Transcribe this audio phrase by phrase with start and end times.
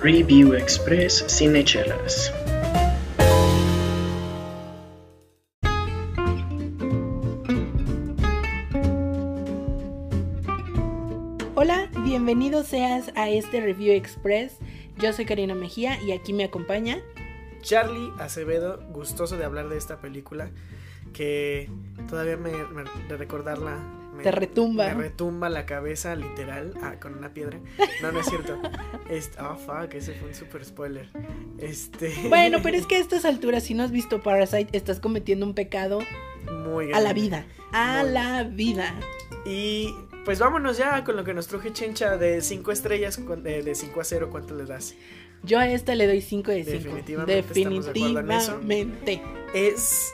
[0.00, 2.32] Review Express Cinechelas.
[11.56, 14.58] Hola, bienvenido seas a este Review Express.
[14.98, 17.02] Yo soy Karina Mejía y aquí me acompaña
[17.60, 20.52] Charlie Acevedo, gustoso de hablar de esta película
[21.12, 21.68] que
[22.08, 23.78] todavía me, de recordarla
[24.18, 24.94] me, te retumba.
[24.94, 27.58] Me retumba la cabeza literal ah, con una piedra.
[28.02, 28.60] No, no es cierto.
[29.08, 31.08] Este, oh, fuck, ese fue un super spoiler.
[31.58, 32.12] Este.
[32.28, 35.54] Bueno, pero es que a estas alturas, si no has visto Parasite, estás cometiendo un
[35.54, 36.00] pecado
[36.66, 37.46] muy a la vida.
[37.72, 38.94] A la vida.
[39.46, 39.94] Y
[40.26, 44.04] pues vámonos ya con lo que nos truje Chencha de 5 estrellas, de 5 a
[44.04, 44.94] 0, ¿cuánto le das?
[45.42, 46.78] Yo a esta le doy 5 de 5.
[46.78, 47.34] Definitivamente.
[47.34, 49.22] Definitivamente.
[49.54, 50.12] Es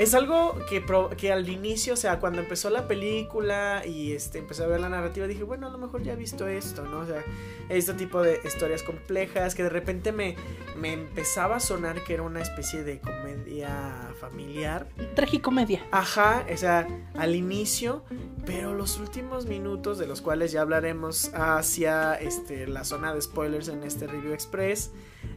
[0.00, 0.82] es algo que,
[1.18, 4.88] que al inicio, o sea, cuando empezó la película y este, empecé a ver la
[4.88, 7.00] narrativa, dije, bueno, a lo mejor ya he visto esto, ¿no?
[7.00, 7.22] O sea,
[7.68, 10.36] este tipo de historias complejas que de repente me,
[10.74, 14.88] me empezaba a sonar que era una especie de comedia familiar.
[15.14, 15.86] Tragicomedia.
[15.90, 18.02] Ajá, o sea, al inicio,
[18.46, 23.68] pero los últimos minutos, de los cuales ya hablaremos hacia este, la zona de spoilers
[23.68, 24.92] en este Review Express,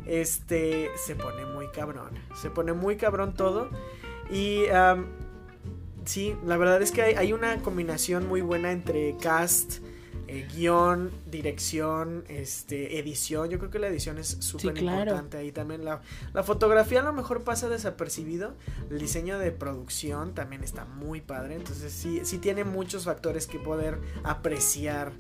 [0.06, 2.12] este, se pone muy cabrón.
[2.42, 3.70] Se pone muy cabrón todo.
[4.34, 4.66] Y
[6.06, 9.80] sí, la verdad es que hay, una combinación muy buena entre cast,
[10.28, 13.50] eh, guion, dirección, este, edición.
[13.50, 15.86] Yo creo que la edición es súper importante ahí también.
[15.86, 16.02] La,
[16.34, 18.56] la, fotografía a lo mejor pasa desapercibido.
[18.90, 21.56] El diseño de producción también está muy padre.
[21.56, 25.12] Entonces sí, sí tiene muchos factores que poder apreciar.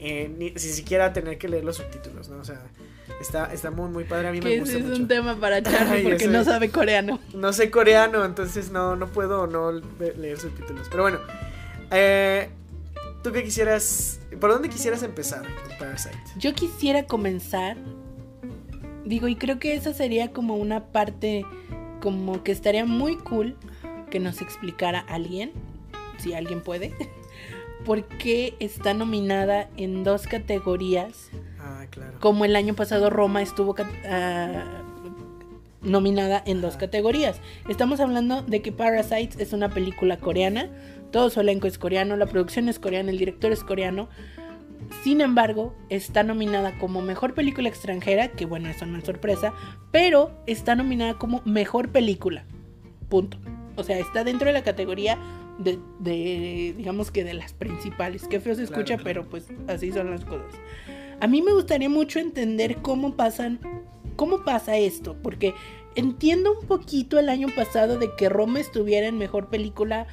[0.00, 2.38] Eh, ni siquiera tener que leer los subtítulos, ¿no?
[2.38, 2.62] O sea,
[3.20, 4.28] Está, está muy, muy padre.
[4.28, 4.78] A mí me gusta.
[4.78, 7.18] Es un tema para Charlie porque no sabe coreano.
[7.34, 10.88] No sé coreano, entonces no, no puedo no leer subtítulos.
[10.90, 11.18] Pero bueno,
[11.90, 12.48] eh,
[13.22, 14.20] ¿tú qué quisieras?
[14.40, 15.42] ¿Por dónde quisieras empezar
[15.78, 16.16] Parasite?
[16.36, 17.76] Yo quisiera comenzar.
[19.04, 21.44] Digo, y creo que esa sería como una parte
[22.00, 23.56] como que estaría muy cool
[24.10, 25.52] que nos explicara alguien,
[26.18, 26.94] si alguien puede,
[27.84, 31.30] por qué está nominada en dos categorías
[32.20, 33.74] como el año pasado Roma estuvo
[34.08, 34.82] ah,
[35.82, 37.40] nominada en dos categorías.
[37.68, 40.70] Estamos hablando de que Parasites es una película coreana,
[41.10, 44.08] todo su elenco es coreano, la producción es coreana, el director es coreano.
[45.02, 49.52] Sin embargo, está nominada como mejor película extranjera, que bueno, eso no es sorpresa,
[49.90, 52.44] pero está nominada como mejor película.
[53.08, 53.38] Punto.
[53.76, 55.18] O sea, está dentro de la categoría
[55.58, 58.26] de, digamos que de las principales.
[58.28, 60.52] Qué feo se escucha, pero pues así son las cosas.
[61.20, 63.58] A mí me gustaría mucho entender cómo pasan,
[64.14, 65.54] cómo pasa esto, porque
[65.96, 70.06] entiendo un poquito el año pasado de que Roma estuviera en mejor película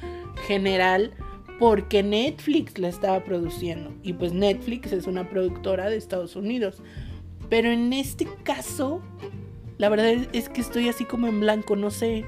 [0.48, 1.12] general
[1.60, 6.82] porque Netflix la estaba produciendo y pues Netflix es una productora de Estados Unidos.
[7.48, 9.00] Pero en este caso,
[9.78, 12.24] la verdad es que estoy así como en blanco, no sé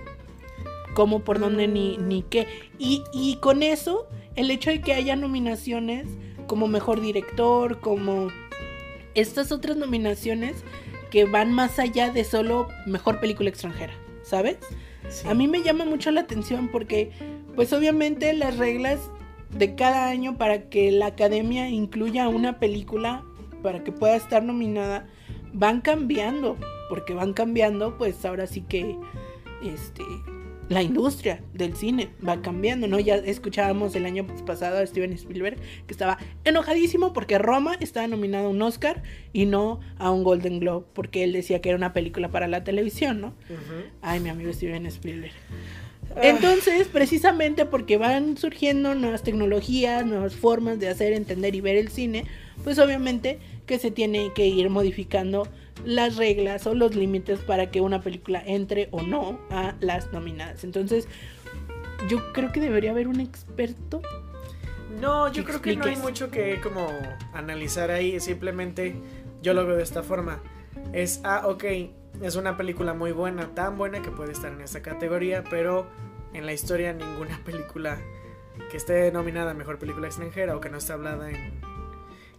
[0.95, 2.47] cómo, por dónde ni, ni qué.
[2.79, 4.07] Y, y con eso,
[4.37, 6.07] el hecho de que haya nominaciones
[6.47, 8.29] como mejor director, como
[9.21, 10.57] estas otras nominaciones
[11.11, 14.59] que van más allá de solo mejor película extranjera, ¿sabes?
[15.27, 17.11] A mí me llama mucho la atención porque,
[17.55, 19.01] pues obviamente las reglas
[19.57, 23.25] de cada año para que la academia incluya una película
[23.63, 25.07] para que pueda estar nominada
[25.53, 26.57] van cambiando,
[26.89, 28.97] porque van cambiando, pues ahora sí que,
[29.63, 30.05] este,
[30.69, 32.99] la industria del cine va cambiando, ¿no?
[32.99, 35.57] Ya escuchábamos el año pasado a Steven Spielberg
[35.87, 39.03] que estaba enojadísimo porque Roma estaba nominado a un Oscar
[39.33, 42.65] y no a un Golden Globe, porque él decía que era una película para la
[42.65, 43.35] televisión, ¿no?
[44.03, 45.33] Ay, mi amigo Steven Spielberg.
[46.17, 46.21] Ah.
[46.23, 51.89] Entonces, precisamente porque van surgiendo nuevas tecnologías, nuevas formas de hacer, entender y ver el
[51.89, 52.25] cine,
[52.65, 55.47] pues obviamente que se tiene que ir modificando
[55.85, 60.65] las reglas o los límites para que una película entre o no a las nominadas.
[60.65, 61.07] Entonces,
[62.09, 64.03] yo creo que debería haber un experto.
[65.01, 66.89] No, yo creo que no hay mucho que como
[67.33, 68.97] analizar ahí, simplemente
[69.43, 70.43] yo lo veo de esta forma.
[70.93, 71.65] Es, ah, ok,
[72.23, 75.87] es una película muy buena, tan buena que puede estar en esta categoría, pero
[76.33, 77.99] en la historia ninguna película
[78.71, 81.61] que esté nominada a Mejor Película Extranjera o que no esté hablada en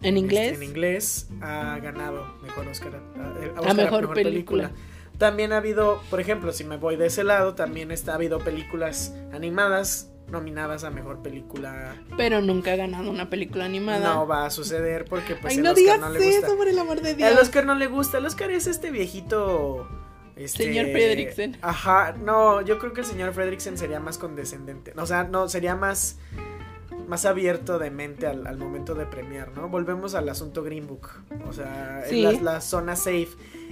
[0.02, 0.54] ¿En inglés?
[0.54, 4.72] en inglés ha ganado mejor Oscar, a, mejor, película.
[5.18, 8.40] También ha habido, por ejemplo, si me voy de ese lado, también está, ha habido
[8.40, 11.96] películas animadas nominadas a mejor película.
[12.18, 14.14] Pero nunca ha ganado una película animada.
[14.14, 16.48] No va a suceder porque pues Ay, no Oscar no le gusta.
[16.48, 17.32] Eso, por el amor de Dios.
[17.32, 18.18] El Oscar no le gusta.
[18.18, 19.88] El Oscar es este viejito.
[20.36, 20.64] Este...
[20.64, 21.58] Señor Fredricksen.
[21.62, 24.94] Ajá, no, yo creo que el señor Fredricksen sería más condescendente.
[24.96, 26.18] O sea, no, sería más
[27.10, 29.68] más abierto de mente al, al momento de premiar, ¿no?
[29.68, 31.10] Volvemos al asunto Green Book,
[31.48, 32.22] o sea, Sí.
[32.22, 33.30] la, la zona safe.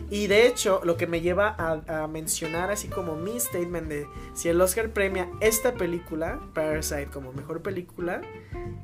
[0.10, 4.08] Y de hecho, lo que me lleva a, a mencionar así como mi statement de
[4.34, 8.22] si el Oscar premia esta película, Parasite, como mejor película,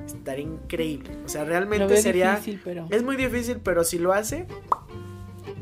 [0.06, 1.12] estaría increíble.
[1.26, 2.32] O sea, realmente sería...
[2.36, 2.88] difícil, pero...
[2.90, 4.46] Es muy difícil, pero si lo hace,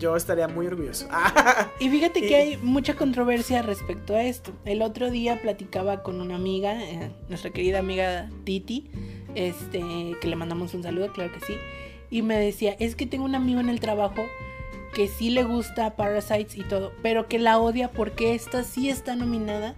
[0.02, 1.08] yo estaría muy orgulloso.
[1.80, 4.52] Y fíjate Y- que hay mucha controversia respecto a esto.
[4.66, 8.90] El otro día platicaba con una amiga, eh, nuestra querida amiga Titi,
[9.36, 9.82] este,
[10.20, 11.54] que le mandamos un saludo, claro que sí,
[12.10, 14.24] y me decía, es que tengo un amigo en el trabajo
[14.94, 19.16] que sí le gusta Parasites y todo, pero que la odia porque esta sí está
[19.16, 19.76] nominada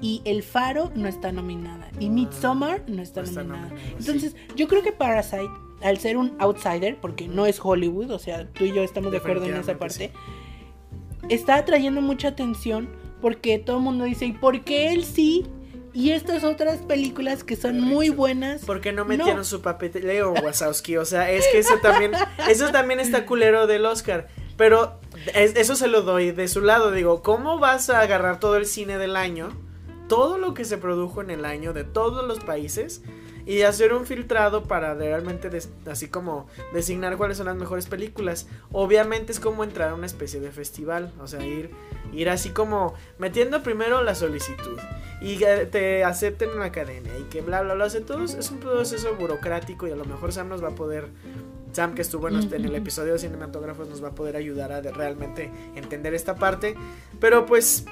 [0.00, 3.68] y El Faro no está nominada y Midsommar no está Ah, no está nominada.
[3.68, 5.48] nominada, Entonces, yo creo que Parasite,
[5.82, 9.18] al ser un outsider, porque no es Hollywood, o sea, tú y yo estamos de
[9.18, 12.88] acuerdo en esa parte, Definitivamente, está atrayendo mucha atención
[13.20, 15.46] porque todo el mundo dice, ¿y por qué él sí?
[15.94, 18.64] Y estas otras películas que son muy buenas.
[18.64, 19.08] ¿Por qué no No.
[19.08, 20.96] metieron su papeleo, Wazowski?
[20.96, 22.12] O sea, es que eso también,
[22.48, 24.28] eso también está culero del Oscar.
[24.56, 24.98] Pero
[25.34, 26.90] es- eso se lo doy de su lado.
[26.92, 29.50] Digo, ¿cómo vas a agarrar todo el cine del año?
[30.08, 33.02] Todo lo que se produjo en el año de todos los países
[33.46, 38.46] y hacer un filtrado para realmente des- así como designar cuáles son las mejores películas.
[38.72, 41.70] Obviamente es como entrar a una especie de festival, o sea, ir
[42.12, 44.78] ir así como metiendo primero la solicitud
[45.20, 48.22] y que te acepten en la academia y que bla bla bla, o sea, todo
[48.24, 51.08] es un proceso burocrático y a lo mejor Sam nos va a poder
[51.72, 54.72] Sam que estuvo en, los- en el episodio de cinematógrafos nos va a poder ayudar
[54.72, 56.74] a de- realmente entender esta parte,
[57.18, 57.86] pero pues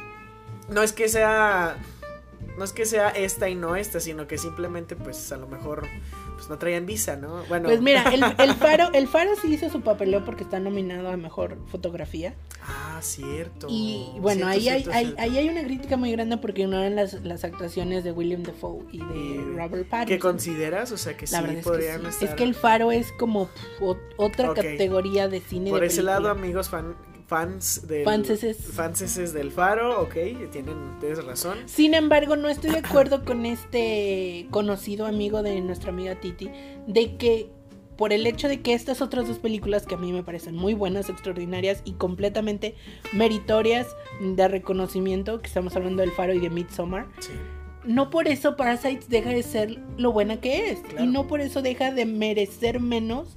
[0.68, 1.76] no es que sea
[2.60, 5.86] no es que sea esta y no esta, sino que simplemente pues a lo mejor
[6.36, 7.42] pues no traían visa, ¿no?
[7.48, 11.08] Bueno, Pues mira, el, el Faro, el Faro sí hizo su papeleo porque está nominado
[11.08, 12.34] a mejor fotografía.
[12.62, 13.66] ah, cierto.
[13.70, 16.96] Y bueno, Cierto, ahí, cierto, hay, hay- ahí hay una crítica muy grande porque ignoran
[16.96, 20.18] las, las actuaciones de William Defoe y de Y- Robert ¿Qué Pattinson.
[20.32, 20.92] consideras?
[20.92, 22.06] O sea, que La sí verdad es que podrían sí.
[22.08, 23.48] estar Es que el Faro es como
[23.80, 25.70] o- otra categoría de cine.
[25.70, 26.94] Por de ese lado, amigos fan,
[27.30, 28.56] fans del Fanses.
[28.72, 30.14] fanses del Faro, ok,
[30.50, 31.58] tienen tienes razón.
[31.66, 36.50] Sin embargo, no estoy de acuerdo con este conocido amigo de nuestra amiga Titi
[36.88, 37.48] de que
[37.96, 40.74] por el hecho de que estas otras dos películas que a mí me parecen muy
[40.74, 42.74] buenas, extraordinarias y completamente
[43.12, 43.86] meritorias
[44.20, 47.30] de reconocimiento, que estamos hablando del Faro y de Midsommar, Sí.
[47.84, 51.04] no por eso Parasites deja de ser lo buena que es Claro.
[51.04, 53.36] y no por eso deja de merecer menos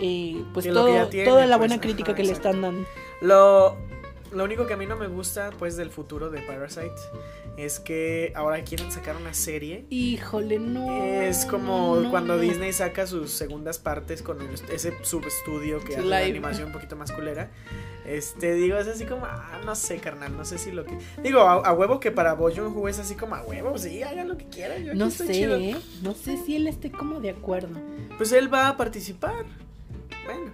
[0.00, 2.86] eh, pues todo, tiene, toda la pues, buena crítica ajá, que le están dando.
[3.20, 3.76] Lo,
[4.32, 6.92] lo único que a mí no me gusta, pues, del futuro de Parasite
[7.56, 9.84] es que ahora quieren sacar una serie.
[9.90, 11.02] Híjole, no.
[11.20, 12.40] Es como no, cuando no.
[12.40, 16.96] Disney saca sus segundas partes con el- ese subestudio que hace la animación un poquito
[16.96, 17.50] más culera.
[18.06, 20.96] Este, digo, es así como, ah, no sé, carnal, no sé si lo que.
[21.22, 24.28] Digo, a, a huevo que para Bo Joon-ho es así como a huevo, sí, hagan
[24.28, 24.84] lo que quieran.
[24.84, 25.56] yo No sé, chido".
[25.56, 25.76] ¿eh?
[26.02, 27.78] no sé si él esté como de acuerdo.
[28.16, 29.44] Pues él va a participar.
[30.24, 30.50] Bueno,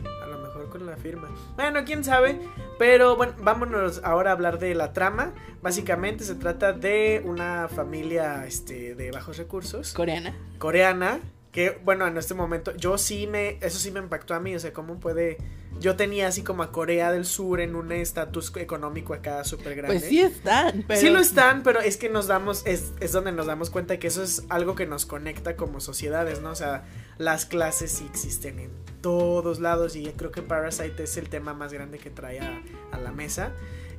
[0.78, 1.28] con la firma.
[1.56, 2.38] Bueno, quién sabe.
[2.78, 5.32] Pero bueno, vámonos ahora a hablar de la trama.
[5.62, 9.92] Básicamente se trata de una familia este, de bajos recursos.
[9.92, 10.34] Coreana.
[10.58, 11.20] coreana
[11.52, 14.60] que bueno en este momento yo sí me eso sí me impactó a mí o
[14.60, 15.38] sea cómo puede
[15.80, 19.98] yo tenía así como a Corea del Sur en un estatus económico acá súper grande
[19.98, 21.00] Pues sí están, pero.
[21.00, 24.06] Sí lo están, pero es que nos damos, es, es donde nos damos cuenta que
[24.06, 26.50] eso es algo que nos conecta como sociedades, ¿no?
[26.50, 26.84] O sea,
[27.18, 28.70] las clases sí existen en
[29.10, 32.60] todos lados y creo que Parasite es el tema más grande que trae a,
[32.90, 33.52] a la mesa.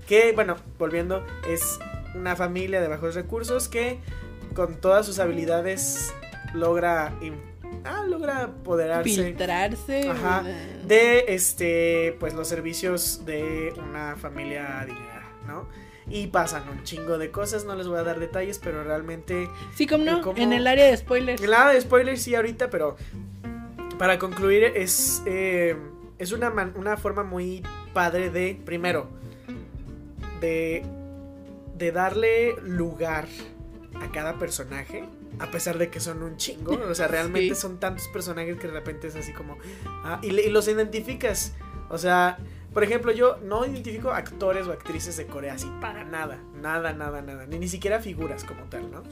[0.05, 1.79] Que, bueno, volviendo, es
[2.13, 3.99] una familia de bajos recursos que
[4.53, 6.13] con todas sus habilidades
[6.53, 7.13] logra,
[7.85, 10.09] ah, logra apoderarse Filtrarse.
[10.09, 10.43] Ajá.
[10.85, 15.67] de este pues los servicios de una familia adinerada, ¿no?
[16.09, 19.87] Y pasan un chingo de cosas, no les voy a dar detalles, pero realmente Sí,
[19.87, 20.37] como no, ¿Cómo?
[20.37, 21.41] en el área de spoilers.
[21.41, 22.95] nada de spoilers sí ahorita, pero
[23.97, 25.75] para concluir es eh,
[26.17, 27.63] es una man- una forma muy
[27.93, 29.09] padre de primero
[30.41, 30.83] de
[31.77, 33.27] de darle lugar
[34.01, 35.03] a cada personaje.
[35.39, 36.73] A pesar de que son un chingo.
[36.89, 37.61] O sea, realmente Sí.
[37.61, 39.57] son tantos personajes que de repente es así como.
[40.03, 41.53] ah, y los identificas.
[41.89, 42.37] O sea,
[42.73, 46.39] por ejemplo, yo no identifico actores o actrices de Corea así para nada.
[46.59, 47.45] Nada, nada, nada.
[47.45, 49.03] Ni, ni siquiera figuras como tal, ¿no?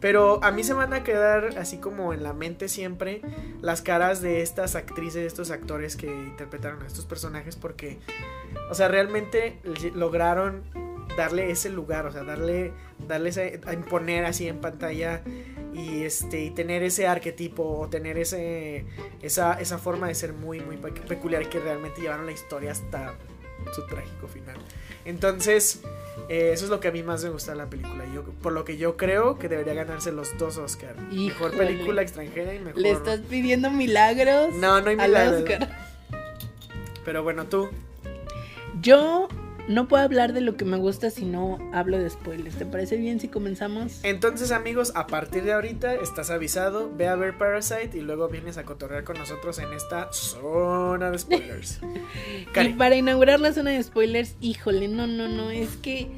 [0.00, 3.22] Pero a mí se van a quedar así como en la mente siempre
[3.62, 7.98] las caras de estas actrices, estos actores que interpretaron a estos personajes porque,
[8.70, 9.58] o sea, realmente
[9.94, 10.62] lograron
[11.16, 12.72] darle ese lugar, o sea, darle,
[13.08, 15.22] darle a imponer así en pantalla
[15.72, 18.84] y este y tener ese arquetipo o tener ese
[19.22, 23.14] esa, esa forma de ser muy muy pe- peculiar que realmente llevaron la historia hasta
[23.74, 24.56] su trágico final.
[25.06, 25.80] Entonces,
[26.28, 28.04] eh, eso es lo que a mí más me gusta de la película.
[28.12, 30.96] Yo, por lo que yo creo que debería ganarse los dos Oscar.
[31.10, 32.80] Mejor película extranjera y mejor.
[32.82, 34.52] ¿Le estás pidiendo milagros?
[34.54, 35.42] No, no hay al milagros.
[35.42, 35.68] Oscar?
[37.04, 37.70] Pero bueno, tú.
[38.82, 39.28] Yo
[39.68, 42.56] no puedo hablar de lo que me gusta si no hablo de spoilers.
[42.56, 44.00] ¿Te parece bien si comenzamos?
[44.02, 46.90] Entonces, amigos, a partir de ahorita estás avisado.
[46.96, 51.18] Ve a ver Parasite y luego vienes a cotorrear con nosotros en esta zona de
[51.18, 51.80] spoilers.
[52.66, 56.08] Y para inaugurar la zona de spoilers, híjole, no, no, no, es que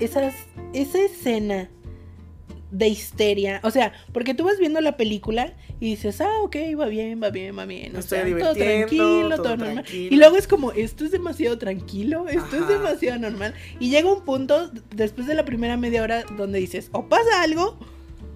[0.00, 0.34] esas,
[0.72, 1.68] esa escena
[2.74, 6.86] de histeria, o sea, porque tú vas viendo la película y dices, ah, ok, va
[6.86, 9.74] bien, va bien, va bien, o estoy sea, todo tranquilo, todo todo, normal.
[9.74, 10.14] tranquilo.
[10.14, 13.54] Y luego es como, esto es demasiado tranquilo, esto es demasiado normal.
[13.78, 17.78] Y llega un punto, después de la primera media hora, donde dices, o pasa algo,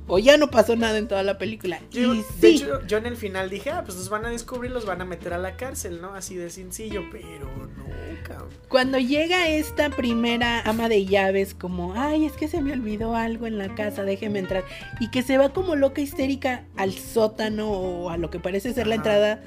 [0.06, 1.80] o ya no pasó nada en toda la película.
[1.90, 4.30] yo, y de sí, hecho, yo en el final dije, ah, pues los van a
[4.30, 6.14] descubrir, los van a meter a la cárcel, ¿no?
[6.14, 7.26] Así de sencillo, pero
[7.76, 8.07] no.
[8.68, 13.46] Cuando llega esta primera ama de llaves, como, ay, es que se me olvidó algo
[13.46, 14.64] en la casa, déjeme entrar.
[15.00, 18.86] Y que se va como loca histérica al sótano o a lo que parece ser
[18.86, 19.02] la Ajá.
[19.04, 19.42] entrada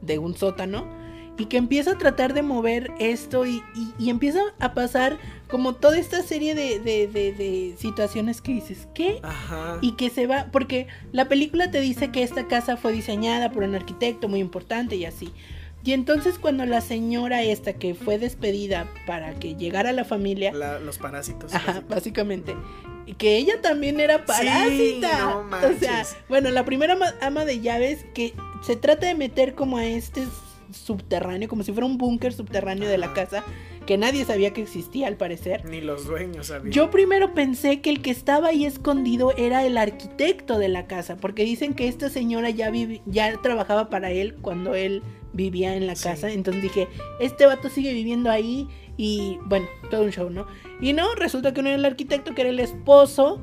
[0.00, 1.00] de un sótano.
[1.38, 5.74] Y que empieza a tratar de mover esto y, y- y empieza a pasar como
[5.74, 9.18] toda esta serie de, de- de- de situaciones que dices, ¿qué?
[9.22, 9.78] Ajá.
[9.80, 13.64] y que se va, porque la película te dice que esta casa fue diseñada por
[13.64, 15.32] un arquitecto muy importante y así.
[15.84, 20.78] Y entonces cuando la señora esta que fue despedida para que llegara la familia, La-
[20.78, 21.52] los parásitos.
[21.54, 22.54] ajá, básicamente,
[23.06, 25.18] y que ella también era Sí, parásita.
[25.18, 25.48] no o
[25.78, 26.16] sea, manches.
[26.28, 28.32] bueno, la primera ama- de llaves que
[28.64, 30.22] se trata de meter como a este
[30.72, 33.44] subterráneo, como si fuera un búnker subterráneo de la casa,
[33.86, 35.64] que nadie sabía que existía al parecer.
[35.68, 36.72] Ni los dueños sabían.
[36.72, 41.16] Yo primero pensé que el que estaba ahí escondido era el arquitecto de la casa,
[41.16, 42.70] porque dicen que esta señora ya,
[43.06, 46.04] ya trabajaba para él cuando él vivía en la Sí.
[46.04, 46.30] casa.
[46.30, 46.88] Entonces dije,
[47.20, 50.46] este vato sigue viviendo ahí y bueno, todo un show, ¿no?
[50.80, 53.40] Y no, resulta que no era el arquitecto, que era el esposo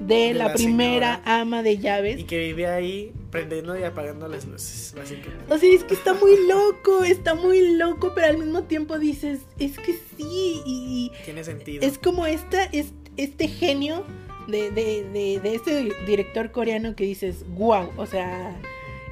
[0.00, 1.40] de, De la, la primera señora.
[1.40, 2.20] ama de llaves.
[2.20, 5.52] Y que vivía ahí prendiendo y apagando las luces, básicamente.
[5.52, 9.40] O sea, es que está muy loco, está muy loco, pero al mismo tiempo dices,
[9.58, 11.84] es que sí, y, Tiene sentido.
[11.84, 14.04] Es como esta, es, este genio
[14.46, 18.56] de, de, de, de este di- director coreano que dices, wow, o sea,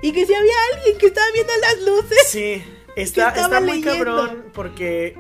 [0.05, 2.19] y que si había alguien que estaba viendo las luces.
[2.27, 2.63] Sí,
[2.95, 4.05] está, está muy leyendo.
[4.05, 5.17] cabrón porque,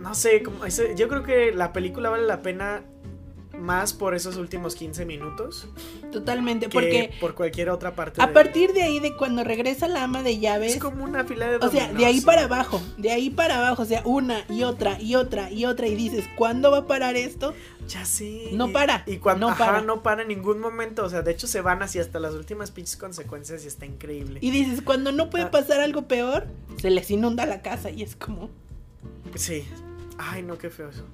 [0.00, 2.82] no sé, como yo creo que la película vale la pena
[3.62, 5.66] más por esos últimos 15 minutos
[6.10, 8.20] Totalmente, que porque por cualquier otra parte.
[8.20, 11.24] a de- partir de ahí, de cuando regresa la ama de llaves, Es como una
[11.24, 14.44] fila de o sea, de ahí para abajo, de ahí para abajo, o sea, una
[14.50, 17.54] y otra y otra y otra, y dices, ¿cuándo va a parar esto?
[17.88, 18.50] Ya sé.
[18.52, 19.80] No para, Y cuando no ajá, para.
[19.80, 21.04] no para en ningún momento.
[21.04, 24.38] O sea, de hecho se van así hasta las últimas pinches consecuencias y está increíble.
[24.42, 25.50] Y dices, cuando no puede Ah.
[25.50, 26.46] pasar algo peor,
[26.80, 28.50] se les inunda la casa y es como...
[29.34, 29.64] Sí.
[30.18, 31.04] Ay, no, qué feo eso.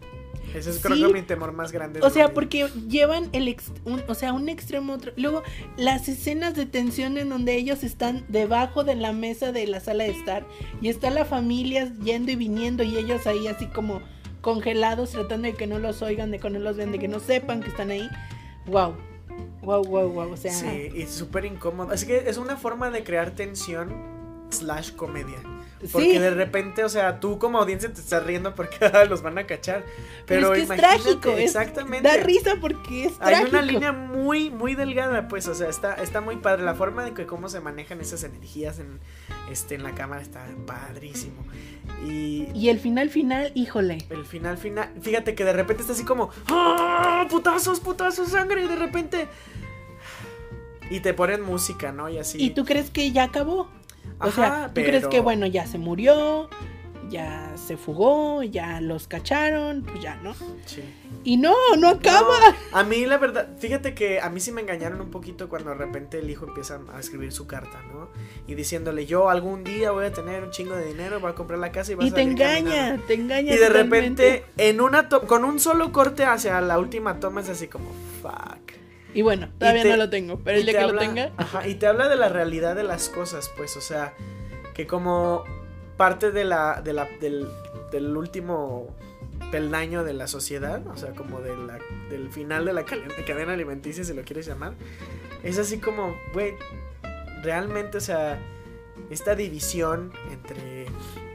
[0.55, 0.83] Ese es Sí.
[0.83, 2.01] creo que mi temor más grande.
[2.03, 5.13] O sea, porque llevan el ex- un, o sea, un extremo a otro.
[5.17, 5.43] Luego,
[5.77, 10.05] las escenas de tensión en donde ellos están debajo de la mesa de la sala
[10.05, 10.47] de estar
[10.81, 14.01] y está la familia yendo y viniendo y ellos ahí así como
[14.41, 17.21] congelados tratando de que no los oigan, de que no los vean, de que no
[17.21, 18.09] sepan que están ahí.
[18.67, 18.95] Wow.
[19.63, 21.93] Wow, wow, wow, o sea, Sí, y súper incómodo.
[21.93, 23.93] Así que es una forma de crear tensión
[24.51, 25.39] slash comedia.
[25.93, 28.77] Porque sí, de repente, o sea, tú como audiencia te estás riendo porque
[29.09, 29.85] los van a cachar.
[30.27, 32.09] pero, Pero, es que es imagínate, trágico, es- exactamente.
[32.09, 33.51] da risa porque es Hay trágico.
[33.51, 36.65] una línea muy, muy delgada, pues, o sea, está, está muy padre.
[36.65, 38.99] La forma de que cómo se manejan esas energías en,
[39.53, 41.45] este, en la cámara está padrísimo.
[42.05, 43.99] Y Y el final final, híjole.
[44.11, 47.25] el final, final, fíjate que de repente está así como, ¡Ah!
[47.31, 48.65] ¡Putazos, putazos, sangre!
[48.65, 49.29] Y de repente...
[50.91, 52.09] Y te ponen música, ¿no?
[52.09, 52.43] Y así.
[52.43, 53.69] ¿Y tú crees que ya acabó?
[54.21, 56.49] O sea, ¿tú crees que bueno, ya se murió,
[57.11, 60.35] ya se fugó, ya los cacharon, pues ya, ¿no?
[60.67, 60.83] Sí.
[61.25, 62.21] Y no, no acaba.
[62.73, 65.71] No, a mí la verdad, fíjate que a mí sí me engañaron un poquito cuando
[65.71, 68.09] de repente el hijo empieza a escribir su carta, ¿no?
[68.47, 71.59] Y diciéndole, yo algún día voy a tener un chingo de dinero, voy a comprar
[71.59, 72.71] la casa y vas Y a te salir caminando".
[72.75, 73.55] engaña, te engaña.
[73.55, 74.23] Y de totalmente.
[74.31, 77.91] repente, en una con un solo corte hacia la última toma es así como,
[78.23, 78.73] fuck.
[79.19, 81.33] Y bueno, todavía te- no lo tengo, pero el día que habla- lo tenga.
[81.37, 84.15] Ajá, y te habla de la realidad de las cosas, pues, o sea,
[84.75, 85.43] que como
[85.97, 87.49] parte de la, de la, del,
[87.91, 88.95] del último
[89.51, 91.79] peldaño de la sociedad, o sea, como de la,
[92.11, 94.75] del final de la cadena alimenticia, si lo quieres llamar,
[95.43, 96.55] es así como, güey,
[97.43, 98.39] realmente, o sea,
[99.11, 100.87] esta división entre,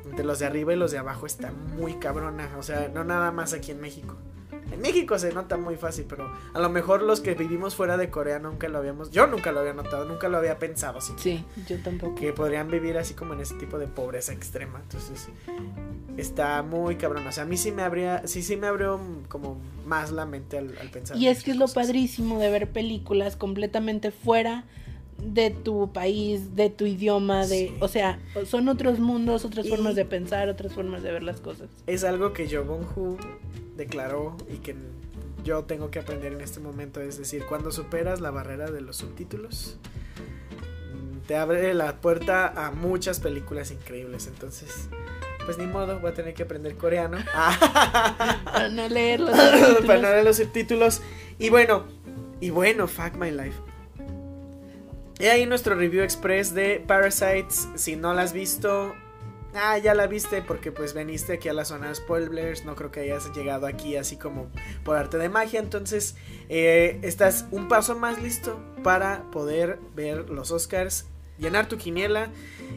[0.05, 3.31] entre los de arriba y los de abajo está muy cabrona, o sea, no nada
[3.33, 4.15] más aquí en México.
[4.73, 8.09] En México se nota muy fácil, pero a lo mejor los que vivimos fuera de
[8.09, 11.13] Corea nunca lo habíamos, yo nunca lo había notado, nunca lo había pensado así.
[11.17, 12.15] Sí, yo tampoco.
[12.15, 14.79] Que podrían vivir así como en ese tipo de pobreza extrema.
[14.83, 15.29] Entonces,
[16.17, 17.25] está muy cabrón.
[17.27, 18.99] O sea, a mí sí me habría, sí, sí me abrió
[19.29, 21.17] como más la mente al, al pensar.
[21.17, 21.75] Y es que es lo cosas.
[21.87, 24.65] padrísimo de ver películas completamente fuera
[25.19, 27.75] de tu país, de tu idioma, de, Sí.
[27.79, 31.39] o sea, son otros mundos, otras Y- formas de pensar, otras formas de ver las
[31.39, 31.69] cosas.
[31.87, 33.17] Es algo que Jo Bong-hu
[33.75, 34.75] declaró y que
[35.43, 37.01] yo tengo que aprender en este momento.
[37.01, 39.77] Es decir, cuando superas la barrera de los subtítulos,
[41.27, 44.27] te abre la puerta a muchas películas increíbles.
[44.27, 44.89] Entonces,
[45.45, 47.17] pues ni modo, voy a tener que aprender coreano.
[48.45, 50.01] Para no leer los para no subtítulos.
[50.01, 51.01] leer los subtítulos.
[51.39, 51.85] Y bueno,
[52.39, 53.57] y bueno, Fuck My Life.
[55.19, 57.67] Y ahí nuestro review express de Parasites.
[57.75, 58.93] Si no la has visto,
[59.55, 62.65] ah, ya la viste porque pues veniste aquí a la zona de spoilers.
[62.65, 64.49] No creo que hayas llegado aquí así como
[64.83, 65.59] por arte de magia.
[65.59, 66.15] Entonces,
[66.49, 71.07] eh, estás un paso más listo para poder ver los Oscars,
[71.37, 72.29] llenar tu quiniela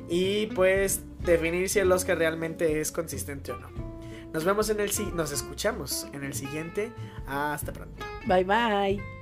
[0.09, 3.69] y pues definir si el Oscar realmente es consistente o no.
[4.33, 6.93] Nos vemos en el nos escuchamos en el siguiente.
[7.27, 8.05] Hasta pronto.
[8.27, 9.16] Bye bye.